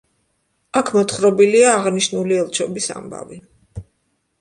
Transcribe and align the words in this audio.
აქ 0.81 0.89
მოთხრობილია 0.95 1.69
აღნიშნული 1.75 2.43
ელჩობის 2.47 2.91
ამბავი. 2.99 3.43